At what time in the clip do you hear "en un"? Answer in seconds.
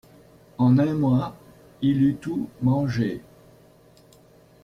0.57-0.95